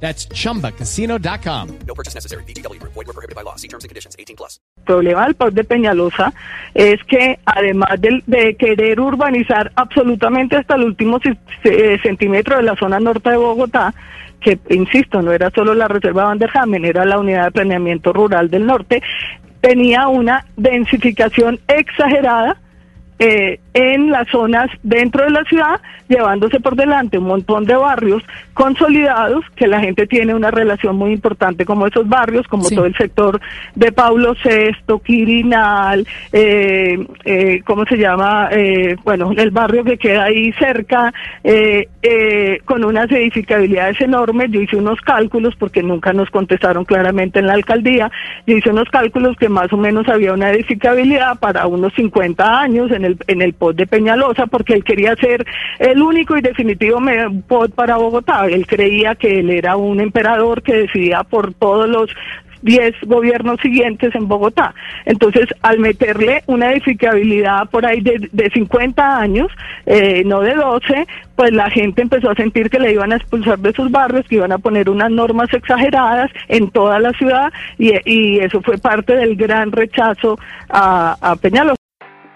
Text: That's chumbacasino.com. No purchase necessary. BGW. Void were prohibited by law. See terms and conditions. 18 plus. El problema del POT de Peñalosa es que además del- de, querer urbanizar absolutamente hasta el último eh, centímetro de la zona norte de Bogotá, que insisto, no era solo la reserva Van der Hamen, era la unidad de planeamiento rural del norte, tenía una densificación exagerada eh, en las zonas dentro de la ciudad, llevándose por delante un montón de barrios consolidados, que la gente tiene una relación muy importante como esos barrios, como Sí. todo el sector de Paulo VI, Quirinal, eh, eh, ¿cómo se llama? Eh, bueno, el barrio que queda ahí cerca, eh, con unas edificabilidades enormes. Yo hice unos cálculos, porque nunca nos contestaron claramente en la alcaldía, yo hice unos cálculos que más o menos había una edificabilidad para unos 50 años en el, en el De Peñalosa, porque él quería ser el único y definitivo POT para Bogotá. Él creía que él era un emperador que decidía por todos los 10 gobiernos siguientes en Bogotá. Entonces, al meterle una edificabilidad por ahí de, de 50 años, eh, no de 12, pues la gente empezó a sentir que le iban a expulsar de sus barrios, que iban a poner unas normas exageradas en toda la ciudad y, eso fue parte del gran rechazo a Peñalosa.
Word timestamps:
That's 0.00 0.28
chumbacasino.com. 0.28 1.68
No 1.86 1.94
purchase 1.94 2.14
necessary. 2.14 2.44
BGW. 2.44 2.80
Void 2.82 3.06
were 3.06 3.12
prohibited 3.14 3.34
by 3.34 3.42
law. 3.42 3.56
See 3.56 3.68
terms 3.68 3.84
and 3.84 3.88
conditions. 3.88 4.14
18 4.18 4.36
plus. 4.36 4.60
El 4.78 4.84
problema 4.84 5.24
del 5.24 5.34
POT 5.34 5.54
de 5.54 5.64
Peñalosa 5.64 6.32
es 6.74 7.02
que 7.04 7.38
además 7.44 8.00
del- 8.00 8.22
de, 8.26 8.54
querer 8.56 9.00
urbanizar 9.00 9.72
absolutamente 9.74 10.56
hasta 10.56 10.74
el 10.76 10.84
último 10.84 11.18
eh, 11.64 11.98
centímetro 12.02 12.56
de 12.58 12.62
la 12.62 12.76
zona 12.76 13.00
norte 13.00 13.30
de 13.30 13.36
Bogotá, 13.36 13.94
que 14.40 14.58
insisto, 14.70 15.22
no 15.22 15.32
era 15.32 15.50
solo 15.50 15.74
la 15.74 15.88
reserva 15.88 16.24
Van 16.24 16.38
der 16.38 16.50
Hamen, 16.54 16.84
era 16.84 17.04
la 17.04 17.18
unidad 17.18 17.46
de 17.46 17.50
planeamiento 17.52 18.12
rural 18.12 18.48
del 18.50 18.66
norte, 18.66 19.02
tenía 19.60 20.06
una 20.08 20.44
densificación 20.56 21.58
exagerada 21.66 22.58
eh, 23.18 23.58
en 23.76 24.10
las 24.10 24.26
zonas 24.28 24.70
dentro 24.82 25.22
de 25.24 25.30
la 25.30 25.44
ciudad, 25.44 25.78
llevándose 26.08 26.60
por 26.60 26.76
delante 26.76 27.18
un 27.18 27.26
montón 27.26 27.66
de 27.66 27.74
barrios 27.76 28.22
consolidados, 28.54 29.44
que 29.54 29.66
la 29.66 29.80
gente 29.80 30.06
tiene 30.06 30.34
una 30.34 30.50
relación 30.50 30.96
muy 30.96 31.12
importante 31.12 31.66
como 31.66 31.86
esos 31.86 32.08
barrios, 32.08 32.46
como 32.48 32.64
Sí. 32.64 32.74
todo 32.74 32.86
el 32.86 32.96
sector 32.96 33.38
de 33.74 33.92
Paulo 33.92 34.34
VI, 34.42 34.98
Quirinal, 35.04 36.06
eh, 36.32 37.06
eh, 37.26 37.60
¿cómo 37.66 37.84
se 37.84 37.98
llama? 37.98 38.48
Eh, 38.50 38.96
bueno, 39.04 39.32
el 39.36 39.50
barrio 39.50 39.84
que 39.84 39.98
queda 39.98 40.24
ahí 40.24 40.52
cerca, 40.52 41.12
eh, 41.44 41.86
con 42.64 42.82
unas 42.84 43.10
edificabilidades 43.10 44.00
enormes. 44.00 44.50
Yo 44.52 44.60
hice 44.62 44.76
unos 44.76 45.00
cálculos, 45.02 45.54
porque 45.56 45.82
nunca 45.82 46.12
nos 46.14 46.30
contestaron 46.30 46.84
claramente 46.86 47.40
en 47.40 47.46
la 47.48 47.54
alcaldía, 47.54 48.10
yo 48.46 48.56
hice 48.56 48.70
unos 48.70 48.88
cálculos 48.88 49.36
que 49.36 49.48
más 49.50 49.70
o 49.72 49.76
menos 49.76 50.08
había 50.08 50.32
una 50.32 50.50
edificabilidad 50.50 51.38
para 51.40 51.66
unos 51.66 51.92
50 51.94 52.60
años 52.60 52.90
en 52.90 53.04
el, 53.04 53.18
en 53.26 53.42
el 53.42 53.52
De 53.72 53.86
Peñalosa, 53.86 54.46
porque 54.46 54.74
él 54.74 54.84
quería 54.84 55.14
ser 55.16 55.44
el 55.78 56.02
único 56.02 56.36
y 56.36 56.40
definitivo 56.40 57.00
POT 57.46 57.74
para 57.74 57.96
Bogotá. 57.96 58.46
Él 58.46 58.66
creía 58.66 59.14
que 59.14 59.40
él 59.40 59.50
era 59.50 59.76
un 59.76 60.00
emperador 60.00 60.62
que 60.62 60.74
decidía 60.74 61.22
por 61.24 61.54
todos 61.54 61.88
los 61.88 62.10
10 62.62 62.94
gobiernos 63.02 63.60
siguientes 63.60 64.14
en 64.14 64.28
Bogotá. 64.28 64.74
Entonces, 65.04 65.46
al 65.62 65.78
meterle 65.78 66.42
una 66.46 66.72
edificabilidad 66.72 67.68
por 67.70 67.86
ahí 67.86 68.00
de, 68.00 68.28
de 68.32 68.50
50 68.50 69.18
años, 69.18 69.48
eh, 69.86 70.22
no 70.24 70.40
de 70.40 70.54
12, 70.54 71.06
pues 71.36 71.52
la 71.52 71.70
gente 71.70 72.02
empezó 72.02 72.30
a 72.30 72.34
sentir 72.34 72.68
que 72.68 72.80
le 72.80 72.92
iban 72.92 73.12
a 73.12 73.16
expulsar 73.16 73.58
de 73.58 73.72
sus 73.72 73.90
barrios, 73.90 74.26
que 74.26 74.36
iban 74.36 74.52
a 74.52 74.58
poner 74.58 74.90
unas 74.90 75.10
normas 75.10 75.52
exageradas 75.52 76.30
en 76.48 76.70
toda 76.70 76.98
la 76.98 77.12
ciudad 77.12 77.52
y, 77.78 77.96
eso 78.36 78.60
fue 78.60 78.78
parte 78.78 79.16
del 79.16 79.36
gran 79.36 79.72
rechazo 79.72 80.38
a 80.68 81.36
Peñalosa. 81.40 81.75